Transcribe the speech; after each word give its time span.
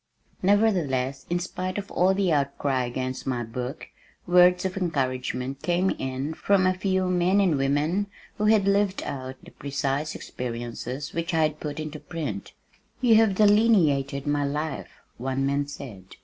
Nevertheless, 0.41 1.27
in 1.29 1.37
spite 1.37 1.77
of 1.77 1.91
all 1.91 2.15
the 2.15 2.33
outcry 2.33 2.85
against 2.85 3.27
my 3.27 3.43
book, 3.43 3.87
words 4.25 4.65
of 4.65 4.75
encouragement 4.75 5.61
came 5.61 5.91
in 5.91 6.33
from 6.33 6.65
a 6.65 6.73
few 6.73 7.07
men 7.07 7.39
and 7.39 7.55
women 7.55 8.07
who 8.39 8.45
had 8.45 8.65
lived 8.65 9.03
out 9.03 9.35
the 9.43 9.51
precise 9.51 10.15
experiences 10.15 11.13
which 11.13 11.35
I 11.35 11.43
had 11.43 11.59
put 11.59 11.79
into 11.79 11.99
print. 11.99 12.53
"You 12.99 13.13
have 13.17 13.35
delineated 13.35 14.25
my 14.25 14.43
life," 14.43 14.89
one 15.17 15.45
man 15.45 15.67
said. 15.67 16.15